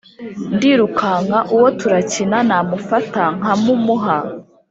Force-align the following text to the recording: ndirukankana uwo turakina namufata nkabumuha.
ndirukankana 0.55 1.37
uwo 1.55 1.67
turakina 1.79 2.37
namufata 2.49 3.23
nkabumuha. 3.37 4.17